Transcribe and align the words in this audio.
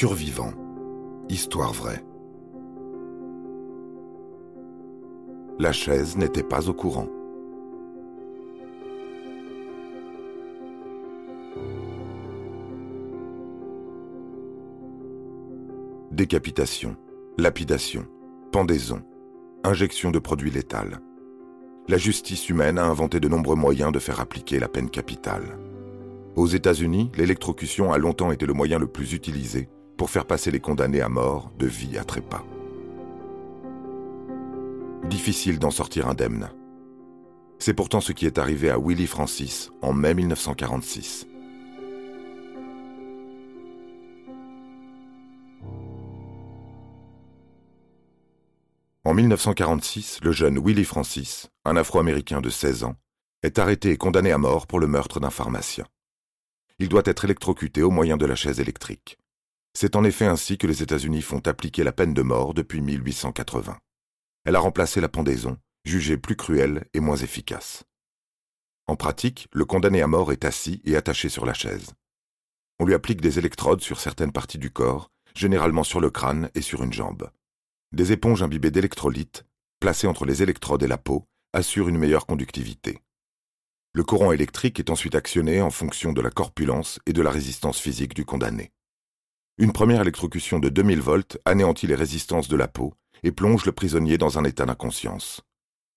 Survivant. 0.00 0.54
Histoire 1.28 1.74
vraie. 1.74 2.02
La 5.58 5.72
chaise 5.72 6.16
n'était 6.16 6.42
pas 6.42 6.70
au 6.70 6.72
courant. 6.72 7.06
Décapitation, 16.10 16.96
lapidation, 17.36 18.06
pendaison, 18.52 19.02
injection 19.64 20.10
de 20.10 20.18
produits 20.18 20.50
létals. 20.50 21.00
La 21.88 21.98
justice 21.98 22.48
humaine 22.48 22.78
a 22.78 22.86
inventé 22.86 23.20
de 23.20 23.28
nombreux 23.28 23.54
moyens 23.54 23.92
de 23.92 23.98
faire 23.98 24.20
appliquer 24.20 24.60
la 24.60 24.68
peine 24.68 24.88
capitale. 24.88 25.58
Aux 26.36 26.46
États-Unis, 26.46 27.12
l'électrocution 27.18 27.92
a 27.92 27.98
longtemps 27.98 28.32
été 28.32 28.46
le 28.46 28.54
moyen 28.54 28.78
le 28.78 28.86
plus 28.86 29.12
utilisé 29.12 29.68
pour 30.00 30.08
faire 30.08 30.24
passer 30.24 30.50
les 30.50 30.60
condamnés 30.60 31.02
à 31.02 31.10
mort 31.10 31.52
de 31.58 31.66
vie 31.66 31.98
à 31.98 32.04
trépas. 32.04 32.42
Difficile 35.10 35.58
d'en 35.58 35.70
sortir 35.70 36.08
indemne. 36.08 36.48
C'est 37.58 37.74
pourtant 37.74 38.00
ce 38.00 38.12
qui 38.12 38.24
est 38.24 38.38
arrivé 38.38 38.70
à 38.70 38.78
Willie 38.78 39.06
Francis 39.06 39.70
en 39.82 39.92
mai 39.92 40.14
1946. 40.14 41.26
En 49.04 49.12
1946, 49.12 50.20
le 50.22 50.32
jeune 50.32 50.56
Willie 50.56 50.86
Francis, 50.86 51.50
un 51.66 51.76
Afro-Américain 51.76 52.40
de 52.40 52.48
16 52.48 52.84
ans, 52.84 52.94
est 53.42 53.58
arrêté 53.58 53.90
et 53.90 53.98
condamné 53.98 54.32
à 54.32 54.38
mort 54.38 54.66
pour 54.66 54.80
le 54.80 54.86
meurtre 54.86 55.20
d'un 55.20 55.28
pharmacien. 55.28 55.84
Il 56.78 56.88
doit 56.88 57.02
être 57.04 57.26
électrocuté 57.26 57.82
au 57.82 57.90
moyen 57.90 58.16
de 58.16 58.24
la 58.24 58.34
chaise 58.34 58.60
électrique. 58.60 59.18
C'est 59.72 59.96
en 59.96 60.04
effet 60.04 60.26
ainsi 60.26 60.58
que 60.58 60.66
les 60.66 60.82
États-Unis 60.82 61.22
font 61.22 61.40
appliquer 61.46 61.84
la 61.84 61.92
peine 61.92 62.14
de 62.14 62.22
mort 62.22 62.54
depuis 62.54 62.80
1880. 62.80 63.78
Elle 64.44 64.56
a 64.56 64.60
remplacé 64.60 65.00
la 65.00 65.08
pendaison, 65.08 65.58
jugée 65.84 66.16
plus 66.16 66.36
cruelle 66.36 66.86
et 66.94 67.00
moins 67.00 67.16
efficace. 67.16 67.84
En 68.86 68.96
pratique, 68.96 69.48
le 69.52 69.64
condamné 69.64 70.02
à 70.02 70.06
mort 70.06 70.32
est 70.32 70.44
assis 70.44 70.80
et 70.84 70.96
attaché 70.96 71.28
sur 71.28 71.46
la 71.46 71.54
chaise. 71.54 71.92
On 72.80 72.84
lui 72.84 72.94
applique 72.94 73.20
des 73.20 73.38
électrodes 73.38 73.82
sur 73.82 74.00
certaines 74.00 74.32
parties 74.32 74.58
du 74.58 74.70
corps, 74.70 75.10
généralement 75.34 75.84
sur 75.84 76.00
le 76.00 76.10
crâne 76.10 76.50
et 76.54 76.62
sur 76.62 76.82
une 76.82 76.92
jambe. 76.92 77.30
Des 77.92 78.12
éponges 78.12 78.42
imbibées 78.42 78.70
d'électrolytes, 78.70 79.44
placées 79.78 80.06
entre 80.06 80.24
les 80.24 80.42
électrodes 80.42 80.82
et 80.82 80.88
la 80.88 80.98
peau, 80.98 81.26
assurent 81.52 81.88
une 81.88 81.98
meilleure 81.98 82.26
conductivité. 82.26 83.00
Le 83.92 84.04
courant 84.04 84.32
électrique 84.32 84.78
est 84.78 84.90
ensuite 84.90 85.14
actionné 85.14 85.60
en 85.60 85.70
fonction 85.70 86.12
de 86.12 86.20
la 86.20 86.30
corpulence 86.30 87.00
et 87.06 87.12
de 87.12 87.22
la 87.22 87.30
résistance 87.30 87.80
physique 87.80 88.14
du 88.14 88.24
condamné. 88.24 88.72
Une 89.60 89.72
première 89.72 90.00
électrocution 90.00 90.58
de 90.58 90.70
2000 90.70 91.02
volts 91.02 91.38
anéantit 91.44 91.86
les 91.86 91.94
résistances 91.94 92.48
de 92.48 92.56
la 92.56 92.66
peau 92.66 92.94
et 93.22 93.30
plonge 93.30 93.66
le 93.66 93.72
prisonnier 93.72 94.16
dans 94.16 94.38
un 94.38 94.44
état 94.44 94.64
d'inconscience. 94.64 95.42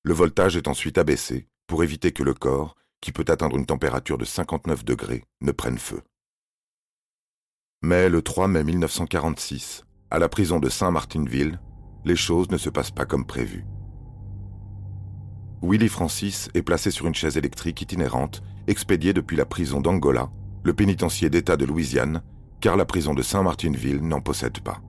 Le 0.04 0.14
voltage 0.14 0.58
est 0.58 0.68
ensuite 0.68 0.98
abaissé 0.98 1.48
pour 1.66 1.82
éviter 1.82 2.12
que 2.12 2.24
le 2.24 2.34
corps, 2.34 2.76
qui 3.00 3.14
peut 3.14 3.24
atteindre 3.30 3.56
une 3.56 3.66
température 3.66 4.18
de 4.18 4.26
59 4.26 4.84
degrés, 4.84 5.24
ne 5.40 5.54
prenne 5.54 5.78
feu. 5.78 6.02
Mais 7.82 8.10
le 8.10 8.22
3 8.22 8.50
mai 8.50 8.66
1946, 8.66 9.86
à 10.12 10.20
la 10.20 10.28
prison 10.28 10.60
de 10.60 10.68
Saint-Martinville, 10.68 11.62
les 12.04 12.18
choses 12.18 12.52
ne 12.52 12.58
se 12.58 12.70
passent 12.70 12.92
pas 12.92 13.06
comme 13.06 13.26
prévu. 13.26 13.64
Willie 15.62 15.88
Francis 15.88 16.50
est 16.54 16.64
placé 16.64 16.92
sur 16.92 17.08
une 17.08 17.16
chaise 17.16 17.38
électrique 17.38 17.82
itinérante, 17.82 18.44
expédiée 18.68 19.14
depuis 19.14 19.38
la 19.38 19.46
prison 19.46 19.80
d'Angola, 19.80 20.30
le 20.64 20.74
pénitencier 20.74 21.30
d'État 21.30 21.56
de 21.56 21.64
Louisiane, 21.64 22.22
car 22.64 22.78
la 22.78 22.86
prison 22.86 23.14
de 23.14 23.22
Saint-Martinville 23.22 24.00
n'en 24.08 24.22
possède 24.22 24.62
pas. 24.62 24.80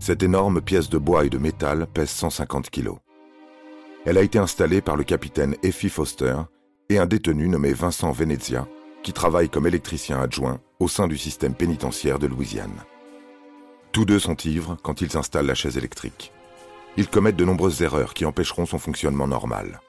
Cette 0.00 0.24
énorme 0.24 0.60
pièce 0.60 0.90
de 0.90 0.98
bois 0.98 1.24
et 1.24 1.30
de 1.30 1.38
métal 1.38 1.86
pèse 1.86 2.10
150 2.10 2.68
kilos. 2.68 2.98
Elle 4.04 4.18
a 4.18 4.22
été 4.22 4.40
installée 4.40 4.80
par 4.80 4.96
le 4.96 5.04
capitaine 5.04 5.54
Effie 5.62 5.88
Foster 5.88 6.34
et 6.88 6.98
un 6.98 7.06
détenu 7.06 7.46
nommé 7.46 7.72
Vincent 7.72 8.10
Venezia, 8.10 8.66
qui 9.04 9.12
travaille 9.12 9.50
comme 9.50 9.68
électricien 9.68 10.20
adjoint 10.20 10.58
au 10.80 10.88
sein 10.88 11.06
du 11.06 11.16
système 11.16 11.54
pénitentiaire 11.54 12.18
de 12.18 12.26
Louisiane. 12.26 12.82
Tous 13.92 14.04
deux 14.04 14.18
sont 14.18 14.36
ivres 14.38 14.76
quand 14.82 15.00
ils 15.00 15.16
installent 15.16 15.46
la 15.46 15.54
chaise 15.54 15.78
électrique. 15.78 16.32
Ils 16.96 17.06
commettent 17.06 17.36
de 17.36 17.44
nombreuses 17.44 17.82
erreurs 17.82 18.14
qui 18.14 18.24
empêcheront 18.24 18.66
son 18.66 18.80
fonctionnement 18.80 19.28
normal. 19.28 19.80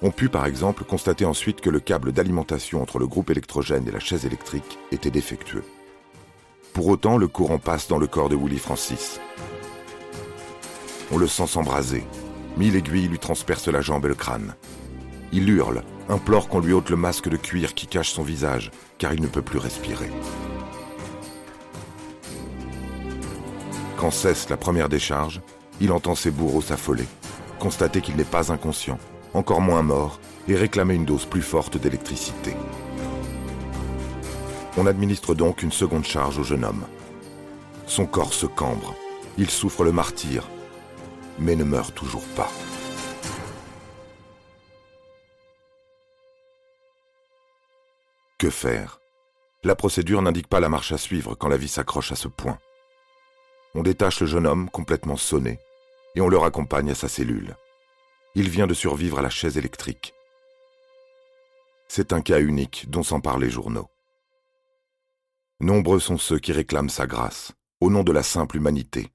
On 0.00 0.12
put 0.12 0.28
par 0.28 0.46
exemple 0.46 0.84
constater 0.84 1.24
ensuite 1.24 1.60
que 1.60 1.70
le 1.70 1.80
câble 1.80 2.12
d'alimentation 2.12 2.80
entre 2.80 3.00
le 3.00 3.08
groupe 3.08 3.30
électrogène 3.30 3.88
et 3.88 3.92
la 3.92 3.98
chaise 3.98 4.26
électrique 4.26 4.78
était 4.92 5.10
défectueux. 5.10 5.64
Pour 6.72 6.86
autant, 6.88 7.16
le 7.16 7.28
courant 7.28 7.58
passe 7.58 7.88
dans 7.88 7.98
le 7.98 8.06
corps 8.06 8.28
de 8.28 8.36
Willie 8.36 8.58
Francis. 8.58 9.20
On 11.10 11.16
le 11.16 11.26
sent 11.26 11.46
s'embraser. 11.46 12.04
Mille 12.56 12.76
aiguilles 12.76 13.08
lui 13.08 13.18
transpercent 13.18 13.68
la 13.68 13.80
jambe 13.80 14.04
et 14.04 14.08
le 14.08 14.14
crâne. 14.14 14.54
Il 15.32 15.48
hurle, 15.48 15.82
implore 16.08 16.48
qu'on 16.48 16.60
lui 16.60 16.72
ôte 16.72 16.90
le 16.90 16.96
masque 16.96 17.28
de 17.28 17.36
cuir 17.36 17.74
qui 17.74 17.86
cache 17.86 18.10
son 18.10 18.22
visage, 18.22 18.70
car 18.98 19.12
il 19.12 19.20
ne 19.20 19.26
peut 19.26 19.42
plus 19.42 19.58
respirer. 19.58 20.10
Quand 23.96 24.10
cesse 24.10 24.48
la 24.48 24.56
première 24.56 24.88
décharge, 24.88 25.40
il 25.80 25.92
entend 25.92 26.14
ses 26.14 26.30
bourreaux 26.30 26.62
s'affoler, 26.62 27.06
constater 27.58 28.00
qu'il 28.00 28.16
n'est 28.16 28.24
pas 28.24 28.52
inconscient, 28.52 28.98
encore 29.34 29.60
moins 29.60 29.82
mort, 29.82 30.20
et 30.46 30.54
réclamer 30.54 30.94
une 30.94 31.04
dose 31.04 31.26
plus 31.26 31.42
forte 31.42 31.76
d'électricité. 31.76 32.54
On 34.80 34.86
administre 34.86 35.34
donc 35.34 35.64
une 35.64 35.72
seconde 35.72 36.04
charge 36.04 36.38
au 36.38 36.44
jeune 36.44 36.64
homme. 36.64 36.86
Son 37.88 38.06
corps 38.06 38.32
se 38.32 38.46
cambre, 38.46 38.94
il 39.36 39.50
souffre 39.50 39.82
le 39.82 39.90
martyr, 39.90 40.48
mais 41.40 41.56
ne 41.56 41.64
meurt 41.64 41.92
toujours 41.96 42.22
pas. 42.36 42.48
Que 48.38 48.50
faire? 48.50 49.00
La 49.64 49.74
procédure 49.74 50.22
n'indique 50.22 50.46
pas 50.46 50.60
la 50.60 50.68
marche 50.68 50.92
à 50.92 50.98
suivre 50.98 51.34
quand 51.34 51.48
la 51.48 51.56
vie 51.56 51.66
s'accroche 51.66 52.12
à 52.12 52.16
ce 52.16 52.28
point. 52.28 52.60
On 53.74 53.82
détache 53.82 54.20
le 54.20 54.28
jeune 54.28 54.46
homme 54.46 54.70
complètement 54.70 55.16
sonné 55.16 55.58
et 56.14 56.20
on 56.20 56.28
le 56.28 56.38
raccompagne 56.38 56.92
à 56.92 56.94
sa 56.94 57.08
cellule. 57.08 57.56
Il 58.36 58.48
vient 58.48 58.68
de 58.68 58.74
survivre 58.74 59.18
à 59.18 59.22
la 59.22 59.30
chaise 59.30 59.58
électrique. 59.58 60.14
C'est 61.88 62.12
un 62.12 62.20
cas 62.20 62.38
unique 62.38 62.88
dont 62.88 63.02
s'emparent 63.02 63.40
les 63.40 63.50
journaux. 63.50 63.88
Nombreux 65.60 65.98
sont 65.98 66.18
ceux 66.18 66.38
qui 66.38 66.52
réclament 66.52 66.88
sa 66.88 67.08
grâce, 67.08 67.52
au 67.80 67.90
nom 67.90 68.04
de 68.04 68.12
la 68.12 68.22
simple 68.22 68.58
humanité. 68.58 69.10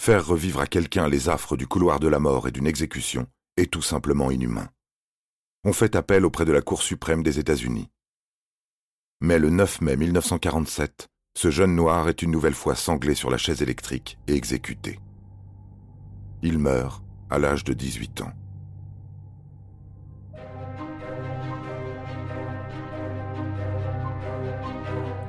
Faire 0.00 0.24
revivre 0.24 0.60
à 0.60 0.66
quelqu'un 0.66 1.06
les 1.06 1.28
affres 1.28 1.58
du 1.58 1.66
couloir 1.66 2.00
de 2.00 2.08
la 2.08 2.18
mort 2.18 2.48
et 2.48 2.50
d'une 2.50 2.66
exécution 2.66 3.26
est 3.58 3.70
tout 3.70 3.82
simplement 3.82 4.30
inhumain. 4.30 4.70
On 5.64 5.74
fait 5.74 5.96
appel 5.96 6.24
auprès 6.24 6.46
de 6.46 6.52
la 6.52 6.62
Cour 6.62 6.80
suprême 6.80 7.22
des 7.22 7.38
États-Unis. 7.38 7.90
Mais 9.20 9.38
le 9.38 9.50
9 9.50 9.82
mai 9.82 9.98
1947, 9.98 11.08
ce 11.36 11.50
jeune 11.50 11.76
noir 11.76 12.08
est 12.08 12.22
une 12.22 12.30
nouvelle 12.30 12.54
fois 12.54 12.74
sanglé 12.74 13.14
sur 13.14 13.30
la 13.30 13.36
chaise 13.36 13.60
électrique 13.60 14.18
et 14.28 14.34
exécuté. 14.34 14.98
Il 16.42 16.58
meurt 16.58 17.04
à 17.28 17.38
l'âge 17.38 17.64
de 17.64 17.74
18 17.74 18.22
ans. 18.22 18.32